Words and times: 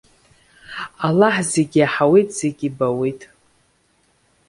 Аллаҳ 1.07 1.35
зегьы 1.53 1.79
иаҳауеит, 1.81 2.29
зегьы 2.39 2.65
ибауеит. 2.69 3.21